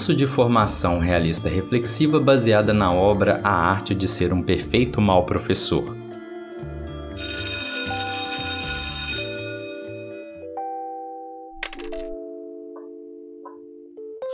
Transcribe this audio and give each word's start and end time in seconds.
curso 0.00 0.14
de 0.14 0.26
formação 0.26 0.98
realista 0.98 1.46
reflexiva 1.46 2.18
baseada 2.18 2.72
na 2.72 2.90
obra 2.90 3.38
A 3.44 3.50
Arte 3.50 3.94
de 3.94 4.08
Ser 4.08 4.32
um 4.32 4.42
Perfeito 4.42 4.98
Mal 4.98 5.26
Professor. 5.26 5.94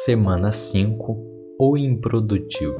Semana 0.04 0.52
5 0.52 1.56
O 1.58 1.76
Improdutivo 1.76 2.78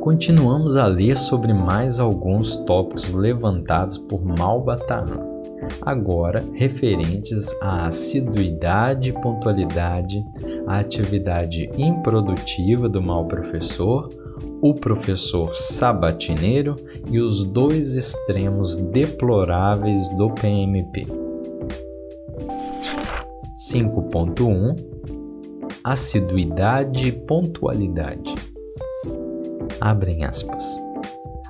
Continuamos 0.00 0.78
a 0.78 0.86
ler 0.86 1.18
sobre 1.18 1.52
mais 1.52 2.00
alguns 2.00 2.56
tópicos 2.64 3.12
levantados 3.12 3.98
por 3.98 4.24
Malbataan, 4.24 5.31
agora 5.80 6.44
referentes 6.52 7.54
à 7.60 7.86
assiduidade 7.86 9.10
e 9.10 9.12
pontualidade, 9.12 10.22
à 10.66 10.78
atividade 10.78 11.70
improdutiva 11.76 12.88
do 12.88 13.02
mal 13.02 13.26
professor, 13.26 14.08
o 14.60 14.74
professor 14.74 15.54
sabatineiro 15.56 16.76
e 17.10 17.20
os 17.20 17.44
dois 17.44 17.96
extremos 17.96 18.76
deploráveis 18.76 20.08
do 20.16 20.30
PMP. 20.30 21.06
5.1 23.70 24.76
Assiduidade 25.84 27.08
e 27.08 27.12
pontualidade 27.12 28.34
abrem 29.82 30.24
aspas. 30.24 30.78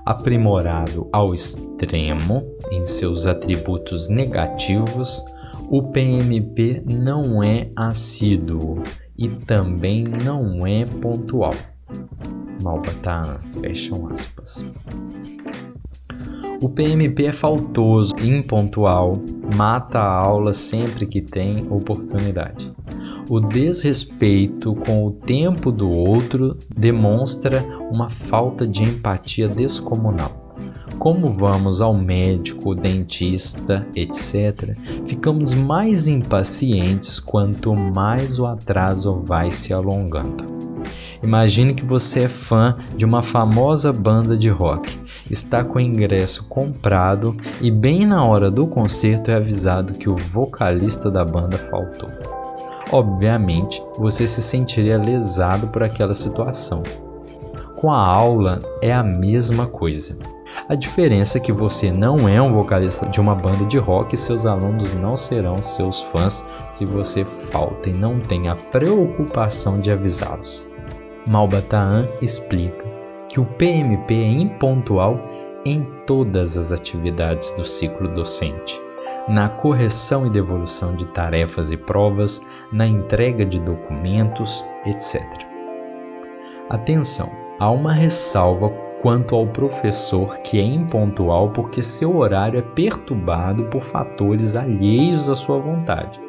Aprimorado 0.04 1.08
ao 1.12 1.32
extremo 1.32 2.42
em 2.72 2.84
seus 2.84 3.24
atributos 3.24 4.08
negativos, 4.08 5.22
o 5.70 5.82
PMP 5.84 6.82
não 6.84 7.42
é 7.42 7.70
assíduo 7.76 8.82
e 9.16 9.28
também 9.28 10.04
não 10.04 10.66
é 10.66 10.84
pontual. 10.84 11.54
Malbataan, 12.62 13.38
fecham 13.60 14.08
aspas. 14.08 14.66
O 16.60 16.68
PMP 16.68 17.26
é 17.26 17.32
faltoso, 17.32 18.12
impontual, 18.22 19.20
mata 19.56 19.98
a 19.98 20.14
aula 20.14 20.52
sempre 20.52 21.06
que 21.06 21.20
tem 21.20 21.66
oportunidade. 21.70 22.72
O 23.28 23.40
desrespeito 23.40 24.74
com 24.74 25.06
o 25.06 25.12
tempo 25.12 25.72
do 25.72 25.88
outro 25.90 26.56
demonstra 26.76 27.64
uma 27.92 28.10
falta 28.10 28.66
de 28.66 28.82
empatia 28.82 29.46
descomunal. 29.46 30.42
Como 30.98 31.32
vamos 31.32 31.80
ao 31.80 31.96
médico, 31.96 32.74
dentista, 32.74 33.86
etc., 33.94 34.76
ficamos 35.06 35.52
mais 35.54 36.06
impacientes 36.06 37.18
quanto 37.18 37.74
mais 37.74 38.38
o 38.38 38.46
atraso 38.46 39.22
vai 39.24 39.50
se 39.50 39.72
alongando. 39.72 40.44
Imagine 41.22 41.74
que 41.74 41.84
você 41.84 42.20
é 42.20 42.28
fã 42.28 42.76
de 42.96 43.04
uma 43.04 43.22
famosa 43.22 43.92
banda 43.92 44.36
de 44.36 44.48
rock, 44.48 44.96
está 45.30 45.62
com 45.62 45.78
o 45.78 45.80
ingresso 45.80 46.44
comprado 46.48 47.36
e, 47.60 47.70
bem 47.70 48.04
na 48.06 48.24
hora 48.24 48.50
do 48.50 48.66
concerto, 48.66 49.30
é 49.30 49.36
avisado 49.36 49.94
que 49.94 50.08
o 50.08 50.16
vocalista 50.16 51.10
da 51.10 51.24
banda 51.24 51.56
faltou. 51.56 52.10
Obviamente, 52.90 53.82
você 53.96 54.26
se 54.26 54.42
sentiria 54.42 54.98
lesado 54.98 55.68
por 55.68 55.82
aquela 55.82 56.14
situação. 56.14 56.82
Com 57.82 57.90
a 57.90 57.98
aula 57.98 58.60
é 58.80 58.92
a 58.92 59.02
mesma 59.02 59.66
coisa. 59.66 60.16
A 60.68 60.76
diferença 60.76 61.38
é 61.38 61.40
que 61.40 61.50
você 61.50 61.90
não 61.90 62.28
é 62.28 62.40
um 62.40 62.52
vocalista 62.52 63.08
de 63.08 63.20
uma 63.20 63.34
banda 63.34 63.64
de 63.64 63.76
rock 63.76 64.14
e 64.14 64.16
seus 64.16 64.46
alunos 64.46 64.94
não 64.94 65.16
serão 65.16 65.60
seus 65.60 66.00
fãs 66.00 66.48
se 66.70 66.84
você 66.84 67.24
falta 67.50 67.90
e 67.90 67.92
não 67.92 68.20
tem 68.20 68.48
a 68.48 68.54
preocupação 68.54 69.80
de 69.80 69.90
avisá-los. 69.90 70.64
Malbataan 71.28 72.06
explica 72.22 72.84
que 73.28 73.40
o 73.40 73.44
PMP 73.44 74.14
é 74.14 74.30
impontual 74.30 75.18
em 75.64 75.82
todas 76.06 76.56
as 76.56 76.70
atividades 76.70 77.50
do 77.56 77.64
ciclo 77.64 78.06
docente 78.14 78.80
na 79.26 79.48
correção 79.48 80.24
e 80.24 80.30
devolução 80.30 80.94
de 80.94 81.06
tarefas 81.06 81.72
e 81.72 81.76
provas, 81.76 82.40
na 82.72 82.86
entrega 82.86 83.44
de 83.44 83.58
documentos, 83.58 84.64
etc. 84.86 85.20
Atenção, 86.70 87.41
há 87.62 87.70
uma 87.70 87.92
ressalva 87.92 88.70
quanto 89.02 89.36
ao 89.36 89.46
professor 89.46 90.36
que 90.38 90.58
é 90.58 90.64
impontual 90.64 91.50
porque 91.50 91.80
seu 91.80 92.16
horário 92.16 92.58
é 92.58 92.62
perturbado 92.62 93.62
por 93.66 93.84
fatores 93.84 94.56
alheios 94.56 95.30
à 95.30 95.36
sua 95.36 95.60
vontade. 95.60 96.20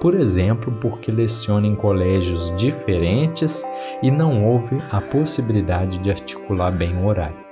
Por 0.00 0.14
exemplo, 0.14 0.72
porque 0.80 1.10
leciona 1.10 1.66
em 1.66 1.74
colégios 1.74 2.54
diferentes 2.54 3.64
e 4.00 4.12
não 4.12 4.46
houve 4.46 4.80
a 4.92 5.00
possibilidade 5.00 5.98
de 5.98 6.08
articular 6.08 6.70
bem 6.70 6.96
o 6.96 7.06
horário. 7.06 7.44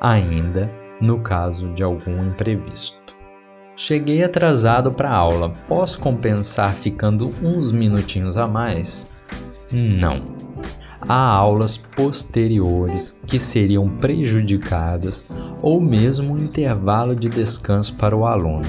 Ainda 0.00 0.68
no 1.00 1.20
caso 1.20 1.68
de 1.74 1.84
algum 1.84 2.24
imprevisto. 2.24 3.14
Cheguei 3.76 4.24
atrasado 4.24 4.90
para 4.90 5.10
a 5.10 5.16
aula. 5.16 5.54
Posso 5.68 6.00
compensar 6.00 6.74
ficando 6.74 7.26
uns 7.40 7.70
minutinhos 7.70 8.36
a 8.36 8.48
mais? 8.48 9.08
Não. 9.70 10.22
Há 11.06 11.34
aulas 11.36 11.76
posteriores 11.76 13.18
que 13.26 13.38
seriam 13.38 13.88
prejudicadas 13.88 15.22
ou 15.60 15.80
mesmo 15.80 16.34
um 16.34 16.38
intervalo 16.38 17.14
de 17.14 17.28
descanso 17.28 17.94
para 17.96 18.16
o 18.16 18.26
aluno. 18.26 18.68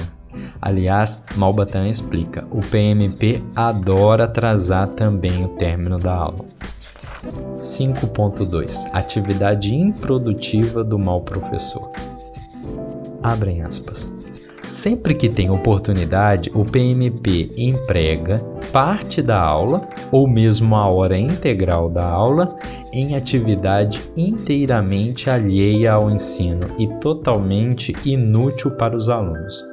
Aliás, 0.60 1.22
Malbatan 1.34 1.88
explica: 1.88 2.46
o 2.50 2.60
PMP 2.60 3.42
adora 3.54 4.24
atrasar 4.24 4.88
também 4.88 5.44
o 5.44 5.48
término 5.48 5.98
da 5.98 6.14
aula. 6.14 6.44
5.2 7.50 8.88
Atividade 8.92 9.74
improdutiva 9.74 10.84
do 10.84 10.98
mau 10.98 11.22
professor. 11.22 11.90
Abrem 13.22 13.62
aspas. 13.62 14.12
Sempre 14.68 15.14
que 15.14 15.28
tem 15.28 15.48
oportunidade, 15.48 16.50
o 16.52 16.64
PMP 16.64 17.52
emprega 17.56 18.38
parte 18.72 19.22
da 19.22 19.40
aula 19.40 19.80
ou 20.10 20.26
mesmo 20.26 20.74
a 20.74 20.88
hora 20.88 21.16
integral 21.16 21.88
da 21.88 22.04
aula 22.04 22.56
em 22.92 23.14
atividade 23.14 24.02
inteiramente 24.16 25.30
alheia 25.30 25.92
ao 25.92 26.10
ensino 26.10 26.66
e 26.78 26.88
totalmente 26.98 27.92
inútil 28.04 28.72
para 28.72 28.96
os 28.96 29.08
alunos. 29.08 29.64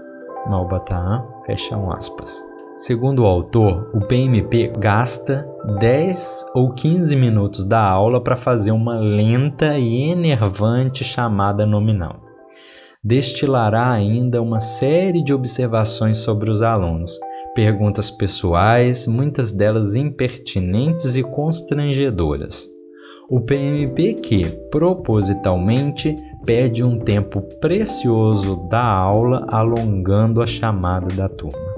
Malbataan, 0.48 1.26
fecham 1.46 1.92
aspas. 1.92 2.44
Segundo 2.78 3.24
o 3.24 3.26
autor, 3.26 3.90
o 3.94 4.02
PMP 4.02 4.72
gasta 4.78 5.48
10 5.80 6.52
ou 6.54 6.72
15 6.74 7.16
minutos 7.16 7.66
da 7.66 7.82
aula 7.82 8.22
para 8.22 8.38
fazer 8.38 8.72
uma 8.72 8.96
lenta 8.96 9.78
e 9.78 10.12
enervante 10.12 11.04
chamada 11.04 11.66
nominal 11.66 12.23
destilará 13.04 13.92
ainda 13.92 14.42
uma 14.42 14.62
série 14.62 15.22
de 15.22 15.34
observações 15.34 16.20
sobre 16.20 16.50
os 16.50 16.62
alunos, 16.62 17.20
perguntas 17.54 18.10
pessoais, 18.10 19.06
muitas 19.06 19.52
delas 19.52 19.96
impertinentes 19.96 21.18
e 21.18 21.24
constrangedoras. 21.24 22.72
O 23.30 23.42
PMP 23.42 24.14
que, 24.14 24.46
propositalmente, 24.70 26.16
perde 26.46 26.84
um 26.84 27.00
tempo 27.00 27.42
precioso 27.60 28.68
da 28.70 28.86
aula 28.86 29.46
alongando 29.50 30.42
a 30.42 30.48
chamada 30.48 31.08
da 31.16 31.28
turma. 31.28 31.74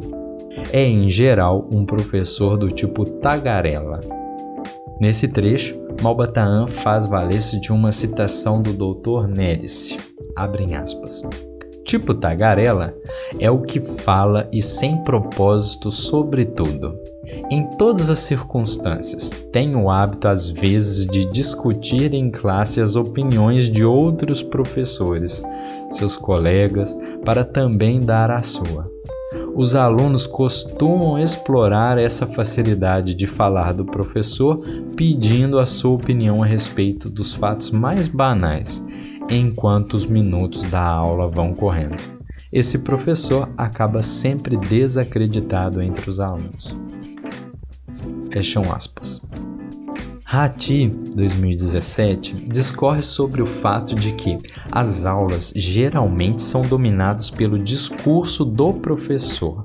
É, 0.71 0.83
em 0.83 1.09
geral, 1.09 1.67
um 1.73 1.85
professor 1.85 2.57
do 2.57 2.67
tipo 2.67 3.05
tagarela. 3.05 3.99
Nesse 4.99 5.27
trecho, 5.27 5.79
Malbataan 6.01 6.67
faz 6.67 7.05
valer-se 7.05 7.59
de 7.59 7.71
uma 7.71 7.91
citação 7.91 8.61
do 8.61 8.73
Dr. 8.73 9.27
Nélice 9.27 10.14
abrem 10.35 10.75
aspas. 10.75 11.23
Tipo 11.85 12.15
tagarela 12.15 12.95
é 13.39 13.49
o 13.51 13.61
que 13.61 13.79
fala 13.79 14.49
e 14.51 14.61
sem 14.61 15.03
propósito 15.03 15.91
sobre 15.91 16.43
tudo. 16.43 16.97
Em 17.51 17.67
todas 17.77 18.09
as 18.09 18.19
circunstâncias, 18.19 19.29
tem 19.51 19.75
o 19.75 19.89
hábito 19.89 20.27
às 20.27 20.49
vezes 20.49 21.05
de 21.05 21.25
discutir 21.31 22.13
em 22.13 22.31
classe 22.31 22.81
as 22.81 22.95
opiniões 22.95 23.69
de 23.69 23.85
outros 23.85 24.41
professores, 24.41 25.43
seus 25.89 26.17
colegas, 26.17 26.97
para 27.23 27.43
também 27.43 27.99
dar 27.99 28.31
a 28.31 28.41
sua. 28.41 28.89
Os 29.55 29.73
alunos 29.73 30.27
costumam 30.27 31.17
explorar 31.17 31.97
essa 31.97 32.27
facilidade 32.27 33.13
de 33.13 33.25
falar 33.25 33.73
do 33.73 33.83
professor 33.83 34.59
pedindo 34.95 35.57
a 35.57 35.65
sua 35.65 35.91
opinião 35.91 36.43
a 36.43 36.45
respeito 36.45 37.09
dos 37.09 37.33
fatos 37.33 37.71
mais 37.71 38.07
banais 38.07 38.85
enquanto 39.29 39.95
os 39.95 40.05
minutos 40.05 40.61
da 40.63 40.81
aula 40.81 41.27
vão 41.27 41.53
correndo. 41.53 41.97
Esse 42.53 42.79
professor 42.79 43.49
acaba 43.57 44.01
sempre 44.01 44.55
desacreditado 44.55 45.81
entre 45.81 46.09
os 46.09 46.19
alunos. 46.19 46.77
Fecham 48.31 48.63
aspas. 48.71 49.21
Rati, 50.27 50.87
2017, 51.15 52.33
discorre 52.49 53.03
sobre 53.03 53.43
o 53.43 53.45
fato 53.45 53.93
de 53.93 54.11
que 54.13 54.39
as 54.71 55.05
aulas 55.05 55.53
geralmente 55.55 56.41
são 56.41 56.63
dominadas 56.63 57.29
pelo 57.29 57.59
discurso 57.59 58.43
do 58.43 58.73
professor. 58.73 59.63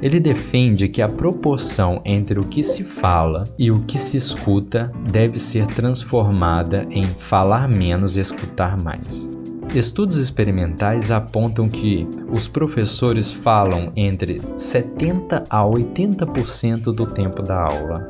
Ele 0.00 0.20
defende 0.20 0.86
que 0.86 1.02
a 1.02 1.08
proporção 1.08 2.00
entre 2.04 2.38
o 2.38 2.44
que 2.44 2.62
se 2.62 2.84
fala 2.84 3.48
e 3.58 3.72
o 3.72 3.82
que 3.86 3.98
se 3.98 4.16
escuta 4.16 4.92
deve 5.10 5.36
ser 5.36 5.66
transformada 5.66 6.86
em 6.92 7.02
falar 7.02 7.68
menos 7.68 8.16
e 8.16 8.20
escutar 8.20 8.80
mais. 8.80 9.28
Estudos 9.74 10.16
experimentais 10.16 11.10
apontam 11.10 11.68
que 11.68 12.08
os 12.30 12.46
professores 12.46 13.32
falam 13.32 13.92
entre 13.96 14.40
70 14.56 15.44
a 15.50 15.62
80% 15.62 16.84
do 16.94 17.04
tempo 17.04 17.42
da 17.42 17.64
aula 17.64 18.08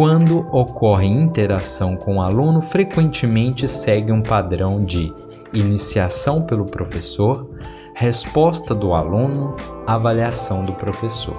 quando 0.00 0.46
ocorre 0.50 1.06
interação 1.06 1.94
com 1.94 2.16
o 2.16 2.22
aluno, 2.22 2.62
frequentemente 2.62 3.68
segue 3.68 4.10
um 4.10 4.22
padrão 4.22 4.82
de 4.82 5.12
iniciação 5.52 6.40
pelo 6.40 6.64
professor, 6.64 7.46
resposta 7.94 8.74
do 8.74 8.94
aluno, 8.94 9.54
avaliação 9.86 10.64
do 10.64 10.72
professor. 10.72 11.36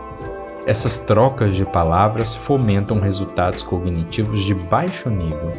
Essas 0.68 1.00
trocas 1.00 1.58
de 1.58 1.66
palavras 1.66 2.36
fomentam 2.36 3.00
resultados 3.00 3.64
cognitivos 3.64 4.44
de 4.44 4.54
baixo 4.54 5.10
nível, 5.10 5.52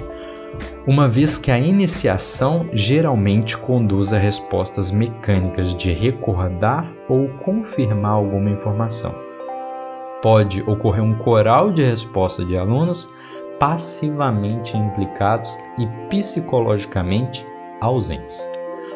uma 0.87 1.08
vez 1.08 1.38
que 1.38 1.50
a 1.50 1.58
iniciação 1.58 2.70
geralmente 2.72 3.58
conduz 3.58 4.12
a 4.12 4.19
respostas 4.19 4.93
mecânicas 4.93 5.75
de 5.75 5.93
recordar 5.93 6.88
ou 7.08 7.28
confirmar 7.40 8.12
alguma 8.12 8.48
informação 8.48 9.31
pode 10.22 10.62
ocorrer 10.62 11.02
um 11.02 11.14
coral 11.14 11.72
de 11.72 11.82
resposta 11.82 12.44
de 12.44 12.56
alunos 12.56 13.12
passivamente 13.58 14.76
implicados 14.76 15.58
e 15.78 15.86
psicologicamente 16.08 17.44
ausentes. 17.80 18.48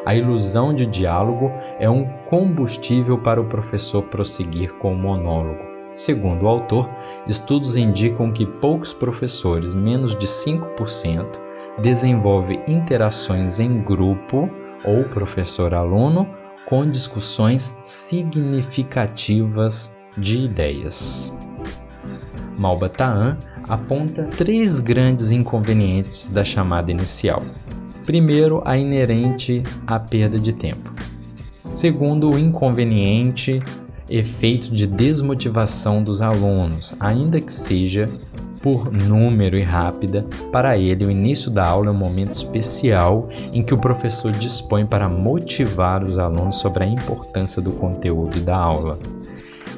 A 0.05 0.15
ilusão 0.15 0.73
de 0.73 0.85
diálogo 0.85 1.51
é 1.79 1.89
um 1.89 2.05
combustível 2.29 3.17
para 3.17 3.41
o 3.41 3.45
professor 3.45 4.03
prosseguir 4.03 4.73
com 4.75 4.93
o 4.93 4.97
monólogo. 4.97 5.65
Segundo 5.93 6.43
o 6.43 6.47
autor, 6.47 6.89
estudos 7.27 7.75
indicam 7.75 8.31
que 8.31 8.45
poucos 8.45 8.93
professores, 8.93 9.73
menos 9.73 10.15
de 10.15 10.27
5%, 10.27 11.25
desenvolvem 11.79 12.61
interações 12.67 13.59
em 13.59 13.81
grupo 13.81 14.49
ou 14.85 15.03
professor-aluno 15.05 16.27
com 16.67 16.87
discussões 16.89 17.77
significativas 17.81 19.96
de 20.17 20.39
ideias. 20.39 21.35
Malbataan 22.57 23.37
aponta 23.69 24.23
três 24.23 24.79
grandes 24.79 25.31
inconvenientes 25.31 26.29
da 26.29 26.43
chamada 26.43 26.91
inicial. 26.91 27.41
Primeiro, 28.05 28.61
a 28.65 28.77
inerente 28.77 29.61
à 29.85 29.99
perda 29.99 30.39
de 30.39 30.53
tempo. 30.53 30.91
Segundo, 31.73 32.33
o 32.33 32.39
inconveniente 32.39 33.59
efeito 34.09 34.71
de 34.71 34.87
desmotivação 34.87 36.01
dos 36.01 36.21
alunos, 36.21 36.95
ainda 36.99 37.39
que 37.39 37.51
seja 37.51 38.07
por 38.61 38.91
número 38.91 39.57
e 39.57 39.61
rápida, 39.61 40.25
para 40.51 40.77
ele 40.77 41.05
o 41.05 41.11
início 41.11 41.51
da 41.51 41.65
aula 41.67 41.87
é 41.87 41.91
um 41.91 41.97
momento 41.97 42.33
especial 42.33 43.29
em 43.53 43.61
que 43.61 43.73
o 43.73 43.77
professor 43.77 44.31
dispõe 44.31 44.85
para 44.85 45.07
motivar 45.07 46.03
os 46.03 46.17
alunos 46.17 46.57
sobre 46.57 46.85
a 46.85 46.87
importância 46.87 47.61
do 47.61 47.73
conteúdo 47.73 48.39
da 48.39 48.57
aula. 48.57 48.97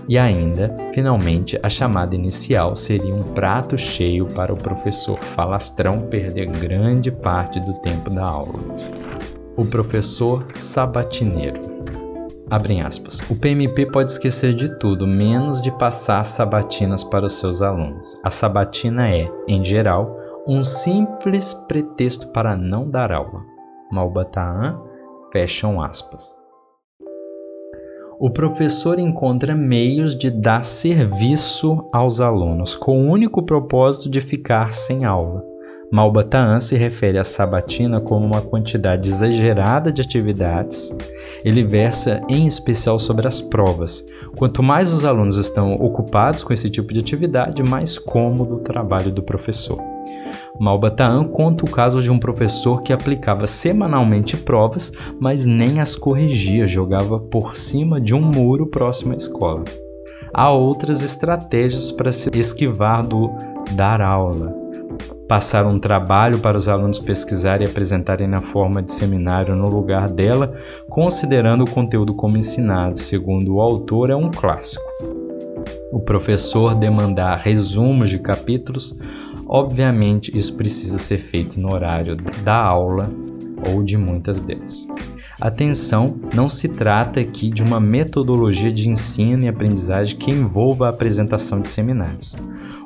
E 0.10 0.18
ainda, 0.18 0.76
finalmente, 0.92 1.60
a 1.62 1.70
chamada 1.70 2.16
inicial 2.16 2.76
seria 2.76 3.14
um 3.14 3.22
prato 3.22 3.78
cheio 3.78 4.26
para 4.26 4.52
o 4.52 4.58
professor 4.58 5.20
falastrão 5.20 6.02
perder 6.02 6.48
grande 6.48 7.12
parte 7.12 7.60
do 7.60 7.76
tempo 7.76 8.10
da 8.10 8.26
aula. 8.26 8.60
O 9.56 9.64
professor 9.64 10.44
sabatineiro. 10.56 11.62
Abrem 12.50 12.82
aspas. 12.82 13.20
O 13.30 13.36
PMP 13.36 13.86
pode 13.92 14.10
esquecer 14.10 14.56
de 14.56 14.80
tudo, 14.80 15.06
menos 15.06 15.62
de 15.62 15.70
passar 15.74 16.24
sabatinas 16.24 17.04
para 17.04 17.28
os 17.28 17.34
seus 17.34 17.62
alunos. 17.62 18.20
A 18.24 18.32
sabatina 18.32 19.12
é, 19.12 19.32
em 19.48 19.64
geral, 19.64 20.18
um 20.48 20.64
simples 20.64 21.54
pretexto 21.54 22.30
para 22.30 22.56
não 22.56 22.90
dar 22.90 23.12
aula. 23.12 23.46
Malbataan, 23.92 24.82
fecham 25.32 25.80
aspas 25.80 26.40
o 28.20 28.30
professor 28.30 29.00
encontra 29.00 29.56
meios 29.56 30.14
de 30.14 30.30
dar 30.30 30.66
serviço 30.66 31.88
aos 31.90 32.20
alunos, 32.20 32.76
com 32.76 33.08
o 33.08 33.10
único 33.10 33.42
propósito 33.44 34.10
de 34.10 34.20
ficar 34.20 34.74
sem 34.74 35.06
aula. 35.06 35.49
Malbataan 35.92 36.60
se 36.60 36.78
refere 36.78 37.18
à 37.18 37.24
sabatina 37.24 38.00
como 38.00 38.24
uma 38.24 38.42
quantidade 38.42 39.10
exagerada 39.10 39.92
de 39.92 40.02
atividades. 40.02 40.96
Ele 41.44 41.64
versa 41.64 42.22
em 42.30 42.46
especial 42.46 43.00
sobre 43.00 43.28
as 43.28 43.42
provas. 43.42 44.06
Quanto 44.38 44.62
mais 44.62 44.94
os 44.94 45.04
alunos 45.04 45.38
estão 45.38 45.72
ocupados 45.72 46.44
com 46.44 46.54
esse 46.54 46.70
tipo 46.70 46.94
de 46.94 47.00
atividade, 47.00 47.64
mais 47.64 47.98
cômodo 47.98 48.58
o 48.58 48.60
trabalho 48.60 49.12
do 49.12 49.24
professor. 49.24 49.80
Malbataan 50.60 51.24
conta 51.24 51.66
o 51.66 51.72
caso 51.72 52.00
de 52.02 52.12
um 52.12 52.20
professor 52.20 52.84
que 52.84 52.94
aplicava 52.94 53.48
semanalmente 53.48 54.38
provas, 54.38 54.92
mas 55.20 55.46
nem 55.46 55.80
as 55.80 55.96
corrigia, 55.96 56.68
jogava 56.68 57.20
por 57.20 57.58
cima 57.58 58.00
de 58.00 58.14
um 58.14 58.22
muro 58.22 58.68
próximo 58.68 59.14
à 59.14 59.18
escola. 59.18 59.64
Há 60.32 60.52
outras 60.52 61.02
estratégias 61.02 61.92
para 61.92 62.12
se 62.12 62.30
esquivar 62.34 63.08
do 63.08 63.32
dar 63.72 64.02
aula. 64.02 64.59
Passar 65.30 65.66
um 65.66 65.80
trabalho 65.80 66.40
para 66.40 66.58
os 66.58 66.68
alunos 66.68 67.00
pesquisarem 67.00 67.66
e 67.66 67.70
apresentarem 67.70 68.28
na 68.28 68.42
forma 68.42 68.82
de 68.82 68.92
seminário 68.92 69.56
no 69.56 69.70
lugar 69.70 70.10
dela, 70.10 70.60
considerando 70.90 71.64
o 71.64 71.70
conteúdo 71.70 72.14
como 72.14 72.38
ensinado, 72.38 73.00
segundo 73.00 73.56
o 73.56 73.62
autor, 73.62 74.10
é 74.10 74.16
um 74.16 74.30
clássico. 74.30 74.84
O 75.94 76.00
professor 76.02 76.76
demandar 76.76 77.38
resumos 77.38 78.10
de 78.10 78.20
capítulos 78.20 78.98
Obviamente, 79.52 80.38
isso 80.38 80.56
precisa 80.56 81.00
ser 81.00 81.18
feito 81.18 81.60
no 81.60 81.74
horário 81.74 82.16
da 82.44 82.56
aula 82.56 83.12
ou 83.68 83.82
de 83.82 83.98
muitas 83.98 84.42
delas. 84.42 84.88
Atenção, 85.42 86.20
não 86.36 86.50
se 86.50 86.68
trata 86.68 87.22
aqui 87.22 87.50
de 87.50 87.64
uma 87.64 87.80
metodologia 87.80 88.70
de 88.70 88.90
ensino 88.90 89.46
e 89.46 89.48
aprendizagem 89.48 90.18
que 90.18 90.30
envolva 90.30 90.88
a 90.88 90.90
apresentação 90.90 91.62
de 91.62 91.70
seminários. 91.70 92.36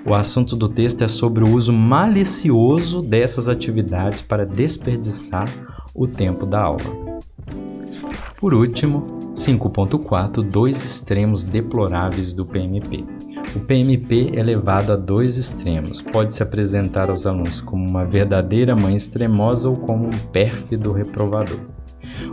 O 0.07 0.13
assunto 0.13 0.55
do 0.55 0.69
texto 0.69 1.03
é 1.03 1.07
sobre 1.07 1.43
o 1.43 1.49
uso 1.49 1.73
malicioso 1.73 3.01
dessas 3.01 3.49
atividades 3.49 4.21
para 4.21 4.45
desperdiçar 4.45 5.49
o 5.95 6.05
tempo 6.05 6.45
da 6.45 6.61
aula. 6.61 7.13
Por 8.37 8.53
último, 8.53 9.31
5.4 9.33 10.43
Dois 10.43 10.85
extremos 10.85 11.43
deploráveis 11.43 12.33
do 12.33 12.45
PMP. 12.45 13.03
O 13.55 13.61
PMP 13.61 14.31
é 14.35 14.43
levado 14.43 14.91
a 14.91 14.95
dois 14.95 15.37
extremos. 15.37 16.03
Pode 16.03 16.35
se 16.35 16.43
apresentar 16.43 17.09
aos 17.09 17.25
alunos 17.25 17.61
como 17.61 17.87
uma 17.87 18.05
verdadeira 18.05 18.75
mãe 18.75 18.95
extremosa 18.95 19.67
ou 19.67 19.75
como 19.75 20.05
um 20.05 20.17
pérfido 20.31 20.91
reprovador. 20.91 21.59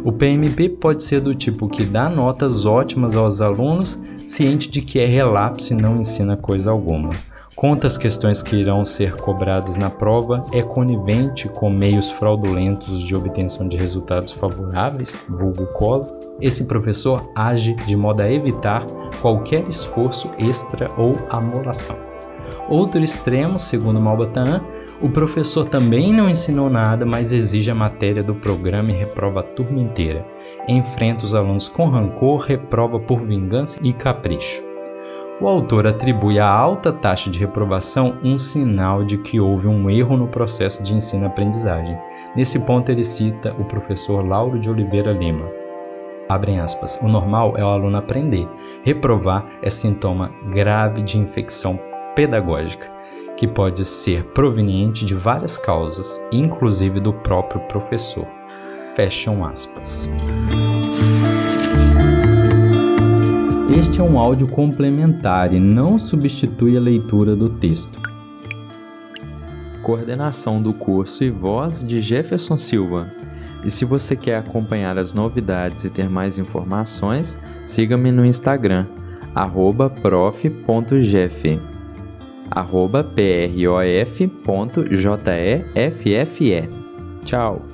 O 0.05 0.13
PMP 0.13 0.69
pode 0.69 1.03
ser 1.03 1.21
do 1.21 1.35
tipo 1.35 1.69
que 1.69 1.85
dá 1.85 2.09
notas 2.09 2.67
ótimas 2.67 3.17
aos 3.17 3.41
alunos, 3.41 4.01
ciente 4.25 4.71
de 4.71 4.81
que 4.81 4.99
é 4.99 5.07
relapso 5.07 5.73
e 5.73 5.77
não 5.77 6.01
ensina 6.01 6.37
coisa 6.37 6.71
alguma. 6.71 7.11
Conta 7.55 7.87
as 7.87 7.99
questões 7.99 8.43
que 8.43 8.57
irão 8.57 8.85
ser 8.85 9.17
cobradas 9.17 9.77
na 9.77 9.91
prova, 9.91 10.41
é 10.53 10.63
conivente 10.63 11.47
com 11.49 11.69
meios 11.69 12.11
fraudulentos 12.11 13.03
de 13.03 13.15
obtenção 13.15 13.69
de 13.69 13.77
resultados 13.77 14.33
favoráveis, 14.33 15.19
vulgo 15.29 15.67
colo, 15.75 16.07
esse 16.41 16.65
professor 16.65 17.31
age 17.35 17.75
de 17.87 17.95
modo 17.95 18.23
a 18.23 18.33
evitar 18.33 18.87
qualquer 19.21 19.69
esforço 19.69 20.31
extra 20.39 20.87
ou 20.97 21.19
amolação. 21.29 21.99
Outro 22.69 23.03
extremo, 23.03 23.59
segundo 23.59 24.01
Malbataan, 24.01 24.63
o 25.01 25.09
professor 25.09 25.69
também 25.69 26.13
não 26.13 26.29
ensinou 26.29 26.69
nada, 26.69 27.07
mas 27.07 27.33
exige 27.33 27.71
a 27.71 27.75
matéria 27.75 28.23
do 28.23 28.35
programa 28.35 28.91
e 28.91 28.95
reprova 28.95 29.41
a 29.41 29.43
turma 29.43 29.79
inteira. 29.79 30.27
Enfrenta 30.69 31.25
os 31.25 31.35
alunos 31.35 31.69
com 31.69 31.89
rancor, 31.89 32.41
reprova 32.41 33.01
por 33.01 33.21
vingança 33.23 33.79
e 33.83 33.93
capricho. 33.93 34.63
O 35.41 35.49
autor 35.49 35.87
atribui 35.87 36.39
à 36.39 36.47
alta 36.47 36.93
taxa 36.93 37.31
de 37.31 37.39
reprovação 37.39 38.19
um 38.23 38.37
sinal 38.37 39.03
de 39.03 39.17
que 39.17 39.41
houve 39.41 39.67
um 39.67 39.89
erro 39.89 40.15
no 40.19 40.29
processo 40.29 40.83
de 40.83 40.95
ensino-aprendizagem. 40.95 41.97
Nesse 42.37 42.59
ponto, 42.61 42.93
ele 42.93 43.03
cita 43.03 43.55
o 43.59 43.65
professor 43.65 44.23
Lauro 44.23 44.59
de 44.59 44.69
Oliveira 44.69 45.13
Lima. 45.13 45.47
Abrem 46.29 46.61
aspas. 46.61 47.01
O 47.03 47.09
normal 47.09 47.55
é 47.57 47.65
o 47.65 47.69
aluno 47.69 47.97
aprender. 47.97 48.47
Reprovar 48.85 49.47
é 49.63 49.71
sintoma 49.71 50.31
grave 50.53 51.03
de 51.03 51.19
infecção 51.19 51.81
pedagógica, 52.15 53.00
que 53.41 53.49
pode 53.49 53.87
ser 53.87 54.23
proveniente 54.35 55.03
de 55.07 55.15
várias 55.15 55.57
causas, 55.57 56.21
inclusive 56.31 57.01
do 57.01 57.11
próprio 57.11 57.59
professor. 57.69 58.27
Fecham 58.95 59.43
aspas. 59.43 60.11
Este 63.75 63.99
é 63.99 64.05
um 64.05 64.19
áudio 64.19 64.47
complementar 64.47 65.55
e 65.55 65.59
não 65.59 65.99
substitui 65.99 66.77
a 66.77 66.81
leitura 66.81 67.35
do 67.35 67.49
texto. 67.49 67.99
coordenação 69.83 70.61
do 70.61 70.75
curso 70.75 71.25
e 71.25 71.31
voz 71.31 71.83
de 71.83 72.03
Jefferson 72.03 72.59
Silva. 72.59 73.11
E 73.65 73.71
se 73.71 73.87
você 73.87 74.15
quer 74.15 74.37
acompanhar 74.37 74.99
as 74.99 75.15
novidades 75.15 75.87
e 75.87 75.89
ter 75.89 76.11
mais 76.11 76.39
informações, 76.39 77.41
siga-me 77.65 78.13
no 78.13 78.27
Instagram, 78.27 78.85
prof.jeff, 80.03 81.59
prof.jeffe. 84.43 84.91
Tchau! 87.25 87.70